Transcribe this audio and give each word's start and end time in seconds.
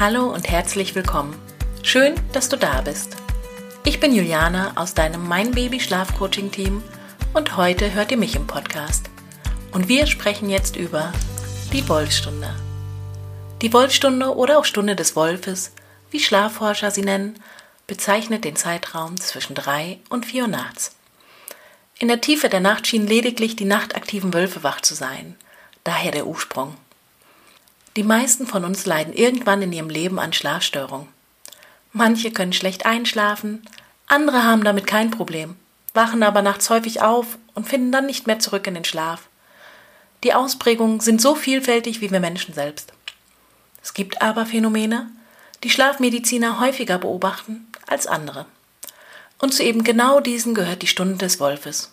Hallo 0.00 0.32
und 0.32 0.48
herzlich 0.48 0.94
willkommen. 0.94 1.38
Schön, 1.82 2.14
dass 2.32 2.48
du 2.48 2.56
da 2.56 2.80
bist. 2.80 3.18
Ich 3.84 4.00
bin 4.00 4.14
Juliana 4.14 4.72
aus 4.76 4.94
deinem 4.94 5.28
Mein 5.28 5.50
Baby 5.50 5.78
Schlaf 5.78 6.16
Coaching 6.16 6.50
Team 6.50 6.82
und 7.34 7.58
heute 7.58 7.92
hört 7.92 8.10
ihr 8.10 8.16
mich 8.16 8.34
im 8.34 8.46
Podcast. 8.46 9.10
Und 9.72 9.88
wir 9.88 10.06
sprechen 10.06 10.48
jetzt 10.48 10.76
über 10.76 11.12
die 11.74 11.86
Wolfstunde. 11.86 12.48
Die 13.60 13.74
Wolfstunde 13.74 14.34
oder 14.34 14.58
auch 14.58 14.64
Stunde 14.64 14.96
des 14.96 15.16
Wolfes, 15.16 15.74
wie 16.10 16.20
Schlafforscher 16.20 16.90
sie 16.90 17.02
nennen, 17.02 17.38
bezeichnet 17.86 18.46
den 18.46 18.56
Zeitraum 18.56 19.20
zwischen 19.20 19.54
drei 19.54 19.98
und 20.08 20.24
vier 20.24 20.44
Uhr 20.44 20.48
nachts. 20.48 20.96
In 21.98 22.08
der 22.08 22.22
Tiefe 22.22 22.48
der 22.48 22.60
Nacht 22.60 22.86
schienen 22.86 23.06
lediglich 23.06 23.54
die 23.54 23.66
nachtaktiven 23.66 24.32
Wölfe 24.32 24.62
wach 24.62 24.80
zu 24.80 24.94
sein, 24.94 25.36
daher 25.84 26.10
der 26.10 26.26
Ursprung. 26.26 26.74
Die 27.96 28.04
meisten 28.04 28.46
von 28.46 28.64
uns 28.64 28.86
leiden 28.86 29.12
irgendwann 29.12 29.62
in 29.62 29.72
ihrem 29.72 29.90
Leben 29.90 30.18
an 30.18 30.32
Schlafstörungen. 30.32 31.08
Manche 31.92 32.30
können 32.30 32.52
schlecht 32.52 32.86
einschlafen, 32.86 33.62
andere 34.06 34.44
haben 34.44 34.62
damit 34.62 34.86
kein 34.86 35.10
Problem, 35.10 35.56
wachen 35.92 36.22
aber 36.22 36.42
nachts 36.42 36.70
häufig 36.70 37.02
auf 37.02 37.38
und 37.54 37.68
finden 37.68 37.90
dann 37.90 38.06
nicht 38.06 38.26
mehr 38.26 38.38
zurück 38.38 38.66
in 38.66 38.74
den 38.74 38.84
Schlaf. 38.84 39.28
Die 40.22 40.34
Ausprägungen 40.34 41.00
sind 41.00 41.20
so 41.20 41.34
vielfältig 41.34 42.00
wie 42.00 42.12
wir 42.12 42.20
Menschen 42.20 42.54
selbst. 42.54 42.92
Es 43.82 43.94
gibt 43.94 44.22
aber 44.22 44.46
Phänomene, 44.46 45.10
die 45.64 45.70
Schlafmediziner 45.70 46.60
häufiger 46.60 46.98
beobachten 46.98 47.66
als 47.86 48.06
andere. 48.06 48.46
Und 49.38 49.54
zu 49.54 49.64
eben 49.64 49.84
genau 49.84 50.20
diesen 50.20 50.54
gehört 50.54 50.82
die 50.82 50.86
Stunde 50.86 51.16
des 51.16 51.40
Wolfes. 51.40 51.90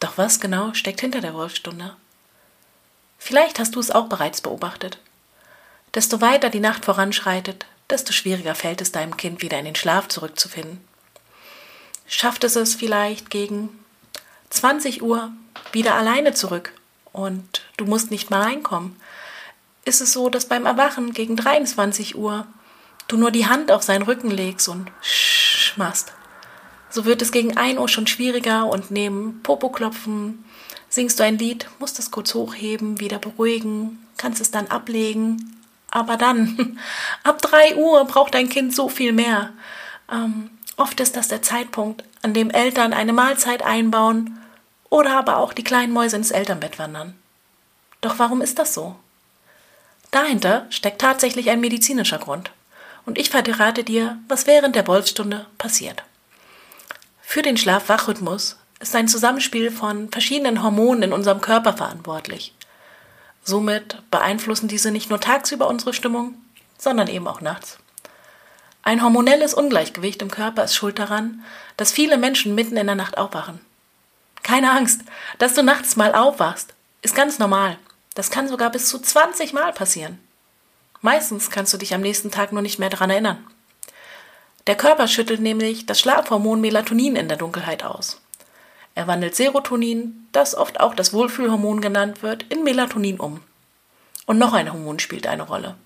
Doch 0.00 0.18
was 0.18 0.40
genau 0.40 0.74
steckt 0.74 1.00
hinter 1.00 1.20
der 1.20 1.34
Wolfstunde? 1.34 1.94
Vielleicht 3.24 3.60
hast 3.60 3.76
du 3.76 3.80
es 3.80 3.92
auch 3.92 4.08
bereits 4.08 4.40
beobachtet. 4.40 4.98
Desto 5.94 6.20
weiter 6.20 6.50
die 6.50 6.58
Nacht 6.58 6.84
voranschreitet, 6.84 7.66
desto 7.88 8.12
schwieriger 8.12 8.56
fällt 8.56 8.80
es 8.80 8.90
deinem 8.90 9.16
Kind 9.16 9.42
wieder 9.42 9.60
in 9.60 9.64
den 9.64 9.76
Schlaf 9.76 10.08
zurückzufinden. 10.08 10.80
Schafft 12.08 12.42
es 12.42 12.56
es 12.56 12.74
vielleicht 12.74 13.30
gegen 13.30 13.68
20 14.50 15.02
Uhr 15.02 15.30
wieder 15.70 15.94
alleine 15.94 16.34
zurück 16.34 16.72
und 17.12 17.62
du 17.76 17.84
musst 17.84 18.10
nicht 18.10 18.30
mal 18.30 18.42
reinkommen? 18.42 18.96
Ist 19.84 20.00
es 20.00 20.12
so, 20.12 20.28
dass 20.28 20.46
beim 20.46 20.66
Erwachen 20.66 21.12
gegen 21.12 21.36
23 21.36 22.16
Uhr 22.16 22.44
du 23.06 23.16
nur 23.16 23.30
die 23.30 23.46
Hand 23.46 23.70
auf 23.70 23.84
seinen 23.84 24.02
Rücken 24.02 24.32
legst 24.32 24.66
und 24.66 24.90
sch 25.00 25.76
machst? 25.76 26.12
So 26.90 27.04
wird 27.04 27.22
es 27.22 27.30
gegen 27.30 27.56
1 27.56 27.78
Uhr 27.78 27.88
schon 27.88 28.08
schwieriger 28.08 28.66
und 28.66 28.90
neben 28.90 29.44
Popoklopfen, 29.44 30.44
Singst 30.92 31.18
du 31.18 31.24
ein 31.24 31.38
Lied, 31.38 31.70
musst 31.78 31.98
es 31.98 32.10
kurz 32.10 32.34
hochheben, 32.34 33.00
wieder 33.00 33.18
beruhigen, 33.18 34.06
kannst 34.18 34.42
es 34.42 34.50
dann 34.50 34.66
ablegen. 34.66 35.58
Aber 35.90 36.18
dann, 36.18 36.78
ab 37.24 37.40
drei 37.40 37.76
Uhr 37.76 38.04
braucht 38.04 38.34
dein 38.34 38.50
Kind 38.50 38.76
so 38.76 38.90
viel 38.90 39.14
mehr. 39.14 39.54
Ähm, 40.12 40.50
oft 40.76 41.00
ist 41.00 41.16
das 41.16 41.28
der 41.28 41.40
Zeitpunkt, 41.40 42.04
an 42.20 42.34
dem 42.34 42.50
Eltern 42.50 42.92
eine 42.92 43.14
Mahlzeit 43.14 43.62
einbauen 43.62 44.38
oder 44.90 45.16
aber 45.16 45.38
auch 45.38 45.54
die 45.54 45.64
kleinen 45.64 45.94
Mäuse 45.94 46.16
ins 46.16 46.30
Elternbett 46.30 46.78
wandern. 46.78 47.14
Doch 48.02 48.18
warum 48.18 48.42
ist 48.42 48.58
das 48.58 48.74
so? 48.74 48.94
Dahinter 50.10 50.66
steckt 50.68 51.00
tatsächlich 51.00 51.48
ein 51.48 51.60
medizinischer 51.60 52.18
Grund. 52.18 52.50
Und 53.06 53.16
ich 53.16 53.30
verrate 53.30 53.82
dir, 53.82 54.18
was 54.28 54.46
während 54.46 54.76
der 54.76 54.86
Wolfsstunde 54.86 55.46
passiert. 55.56 56.02
Für 57.22 57.40
den 57.40 57.56
Schlaf-Wach-Rhythmus 57.56 58.58
ist 58.82 58.94
ein 58.96 59.08
Zusammenspiel 59.08 59.70
von 59.70 60.10
verschiedenen 60.10 60.62
Hormonen 60.62 61.04
in 61.04 61.12
unserem 61.12 61.40
Körper 61.40 61.72
verantwortlich. 61.72 62.52
Somit 63.44 64.02
beeinflussen 64.10 64.68
diese 64.68 64.90
nicht 64.90 65.08
nur 65.08 65.20
tagsüber 65.20 65.68
unsere 65.68 65.94
Stimmung, 65.94 66.34
sondern 66.78 67.08
eben 67.08 67.26
auch 67.26 67.40
nachts. 67.40 67.78
Ein 68.82 69.02
hormonelles 69.02 69.54
Ungleichgewicht 69.54 70.20
im 70.22 70.30
Körper 70.30 70.64
ist 70.64 70.74
schuld 70.74 70.98
daran, 70.98 71.44
dass 71.76 71.92
viele 71.92 72.18
Menschen 72.18 72.54
mitten 72.54 72.76
in 72.76 72.86
der 72.86 72.96
Nacht 72.96 73.16
aufwachen. 73.16 73.60
Keine 74.42 74.72
Angst, 74.72 75.02
dass 75.38 75.54
du 75.54 75.62
nachts 75.62 75.94
mal 75.94 76.14
aufwachst, 76.14 76.74
ist 77.00 77.14
ganz 77.14 77.38
normal. 77.38 77.78
Das 78.14 78.30
kann 78.30 78.48
sogar 78.48 78.70
bis 78.70 78.88
zu 78.88 78.98
20 78.98 79.52
Mal 79.52 79.72
passieren. 79.72 80.18
Meistens 81.00 81.50
kannst 81.50 81.72
du 81.72 81.78
dich 81.78 81.94
am 81.94 82.00
nächsten 82.00 82.32
Tag 82.32 82.52
nur 82.52 82.62
nicht 82.62 82.80
mehr 82.80 82.90
daran 82.90 83.10
erinnern. 83.10 83.44
Der 84.66 84.76
Körper 84.76 85.08
schüttelt 85.08 85.40
nämlich 85.40 85.86
das 85.86 86.00
Schlafhormon 86.00 86.60
Melatonin 86.60 87.16
in 87.16 87.28
der 87.28 87.36
Dunkelheit 87.36 87.84
aus. 87.84 88.20
Er 88.94 89.06
wandelt 89.06 89.34
Serotonin, 89.34 90.28
das 90.32 90.54
oft 90.54 90.80
auch 90.80 90.94
das 90.94 91.12
Wohlfühlhormon 91.12 91.80
genannt 91.80 92.22
wird, 92.22 92.44
in 92.50 92.62
Melatonin 92.62 93.18
um. 93.18 93.40
Und 94.26 94.38
noch 94.38 94.52
ein 94.52 94.72
Hormon 94.72 94.98
spielt 94.98 95.26
eine 95.26 95.42
Rolle. 95.42 95.76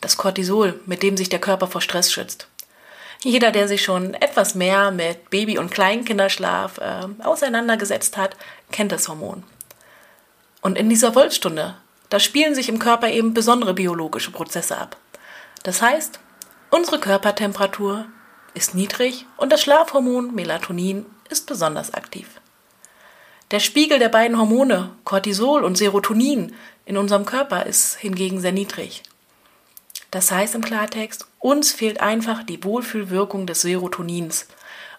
Das 0.00 0.16
Cortisol, 0.16 0.80
mit 0.86 1.02
dem 1.02 1.16
sich 1.16 1.28
der 1.28 1.38
Körper 1.38 1.66
vor 1.66 1.80
Stress 1.80 2.10
schützt. 2.10 2.48
Jeder, 3.22 3.50
der 3.50 3.68
sich 3.68 3.82
schon 3.82 4.14
etwas 4.14 4.54
mehr 4.54 4.90
mit 4.90 5.28
Baby- 5.28 5.58
und 5.58 5.70
Kleinkinderschlaf 5.70 6.78
äh, 6.78 7.06
auseinandergesetzt 7.22 8.16
hat, 8.16 8.36
kennt 8.72 8.92
das 8.92 9.08
Hormon. 9.08 9.42
Und 10.62 10.78
in 10.78 10.88
dieser 10.88 11.14
Wolfstunde, 11.14 11.76
da 12.08 12.18
spielen 12.18 12.54
sich 12.54 12.70
im 12.70 12.78
Körper 12.78 13.08
eben 13.08 13.34
besondere 13.34 13.74
biologische 13.74 14.30
Prozesse 14.30 14.78
ab. 14.78 14.96
Das 15.62 15.82
heißt, 15.82 16.18
unsere 16.70 16.98
Körpertemperatur 16.98 18.06
ist 18.54 18.74
niedrig 18.74 19.26
und 19.36 19.52
das 19.52 19.60
Schlafhormon 19.60 20.34
Melatonin 20.34 21.04
ist 21.30 21.46
besonders 21.46 21.94
aktiv. 21.94 22.40
Der 23.50 23.60
Spiegel 23.60 23.98
der 23.98 24.08
beiden 24.08 24.38
Hormone, 24.38 24.90
Cortisol 25.04 25.64
und 25.64 25.76
Serotonin, 25.76 26.54
in 26.84 26.96
unserem 26.96 27.24
Körper 27.24 27.66
ist 27.66 27.96
hingegen 27.96 28.40
sehr 28.40 28.52
niedrig. 28.52 29.02
Das 30.10 30.30
heißt 30.30 30.54
im 30.54 30.64
Klartext, 30.64 31.26
uns 31.38 31.72
fehlt 31.72 32.00
einfach 32.00 32.42
die 32.42 32.62
Wohlfühlwirkung 32.64 33.46
des 33.46 33.62
Serotonins 33.62 34.46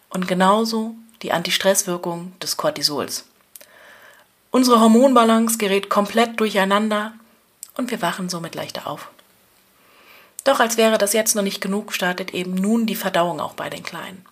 und 0.09 0.27
genauso 0.27 0.95
die 1.21 1.31
Antistresswirkung 1.31 2.33
des 2.39 2.57
Cortisols. 2.57 3.25
Unsere 4.51 4.79
Hormonbalance 4.79 5.57
gerät 5.57 5.89
komplett 5.89 6.39
durcheinander 6.39 7.13
und 7.77 7.91
wir 7.91 8.01
wachen 8.01 8.29
somit 8.29 8.55
leichter 8.55 8.87
auf. 8.87 9.09
Doch 10.43 10.59
als 10.59 10.77
wäre 10.77 10.97
das 10.97 11.13
jetzt 11.13 11.35
noch 11.35 11.43
nicht 11.43 11.61
genug, 11.61 11.93
startet 11.93 12.33
eben 12.33 12.55
nun 12.55 12.85
die 12.85 12.95
Verdauung 12.95 13.39
auch 13.39 13.53
bei 13.53 13.69
den 13.69 13.83
Kleinen. 13.83 14.25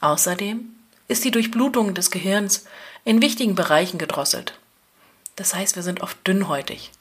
Außerdem 0.00 0.74
ist 1.08 1.24
die 1.24 1.30
Durchblutung 1.30 1.94
des 1.94 2.10
Gehirns 2.10 2.64
in 3.04 3.22
wichtigen 3.22 3.54
Bereichen 3.54 3.98
gedrosselt. 3.98 4.58
Das 5.36 5.54
heißt, 5.54 5.76
wir 5.76 5.82
sind 5.82 6.02
oft 6.02 6.16
dünnhäutig. 6.26 6.92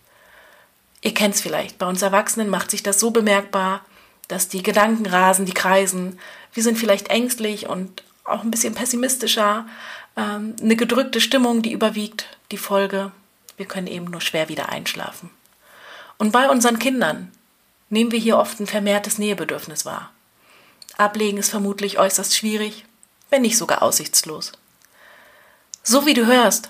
Ihr 1.02 1.14
kennt's 1.14 1.42
vielleicht, 1.42 1.78
bei 1.78 1.86
uns 1.86 2.02
Erwachsenen 2.02 2.50
macht 2.50 2.72
sich 2.72 2.84
das 2.84 3.00
so 3.00 3.12
bemerkbar, 3.12 3.86
dass 4.28 4.48
die 4.48 4.64
Gedanken 4.64 5.06
rasen, 5.06 5.46
die 5.46 5.54
kreisen. 5.54 6.20
Wir 6.54 6.64
sind 6.64 6.78
vielleicht 6.78 7.10
ängstlich 7.10 7.68
und 7.68 8.04
auch 8.24 8.44
ein 8.44 8.52
bisschen 8.52 8.76
pessimistischer. 8.76 9.66
Ähm, 10.16 10.56
eine 10.62 10.76
gedrückte 10.76 11.22
Stimmung, 11.22 11.62
die 11.62 11.72
überwiegt. 11.72 12.38
Die 12.52 12.58
Folge, 12.58 13.12
wir 13.56 13.66
können 13.66 13.88
eben 13.88 14.06
nur 14.06 14.22
schwer 14.22 14.50
wieder 14.50 14.70
einschlafen. 14.70 15.30
Und 16.18 16.32
bei 16.32 16.50
unseren 16.50 16.80
Kindern 16.80 17.32
nehmen 17.90 18.12
wir 18.12 18.20
hier 18.20 18.38
oft 18.38 18.60
ein 18.60 18.68
vermehrtes 18.68 19.18
Nähebedürfnis 19.18 19.86
wahr. 19.86 20.12
Ablegen 20.98 21.38
ist 21.38 21.50
vermutlich 21.50 22.00
äußerst 22.00 22.36
schwierig, 22.36 22.86
wenn 23.30 23.42
nicht 23.42 23.58
sogar 23.58 23.82
aussichtslos. 23.82 24.52
So 25.84 26.06
wie 26.06 26.14
du 26.14 26.26
hörst, 26.26 26.70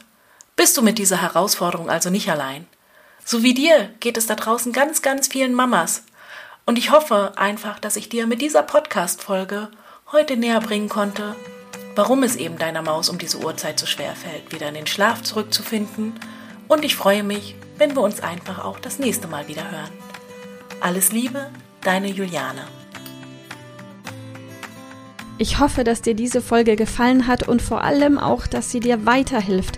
bist 0.55 0.77
du 0.77 0.81
mit 0.81 0.97
dieser 0.97 1.21
Herausforderung 1.21 1.89
also 1.89 2.09
nicht 2.09 2.29
allein. 2.29 2.65
So 3.23 3.43
wie 3.43 3.53
dir 3.53 3.89
geht 3.99 4.17
es 4.17 4.25
da 4.25 4.35
draußen 4.35 4.71
ganz, 4.71 5.01
ganz 5.01 5.27
vielen 5.27 5.53
Mamas. 5.53 6.03
Und 6.65 6.77
ich 6.77 6.91
hoffe 6.91 7.33
einfach, 7.35 7.79
dass 7.79 7.95
ich 7.95 8.09
dir 8.09 8.27
mit 8.27 8.41
dieser 8.41 8.63
Podcast-Folge 8.63 9.69
heute 10.11 10.37
näher 10.37 10.59
bringen 10.59 10.89
konnte, 10.89 11.35
warum 11.95 12.23
es 12.23 12.35
eben 12.35 12.57
deiner 12.57 12.81
Maus 12.81 13.09
um 13.09 13.17
diese 13.17 13.39
Uhrzeit 13.39 13.79
so 13.79 13.85
schwer 13.85 14.15
fällt, 14.15 14.53
wieder 14.53 14.67
in 14.67 14.75
den 14.75 14.87
Schlaf 14.87 15.23
zurückzufinden. 15.23 16.13
Und 16.67 16.85
ich 16.85 16.95
freue 16.95 17.23
mich, 17.23 17.55
wenn 17.77 17.95
wir 17.95 18.01
uns 18.01 18.19
einfach 18.19 18.63
auch 18.63 18.79
das 18.79 18.99
nächste 18.99 19.27
Mal 19.27 19.47
wieder 19.47 19.69
hören. 19.69 19.91
Alles 20.79 21.11
Liebe, 21.11 21.49
deine 21.81 22.07
Juliane. 22.07 22.67
Ich 25.39 25.59
hoffe, 25.59 25.83
dass 25.83 26.01
dir 26.01 26.15
diese 26.15 26.41
Folge 26.41 26.75
gefallen 26.75 27.27
hat 27.27 27.47
und 27.47 27.61
vor 27.61 27.83
allem 27.83 28.17
auch, 28.17 28.47
dass 28.47 28.71
sie 28.71 28.79
dir 28.79 29.05
weiterhilft, 29.05 29.77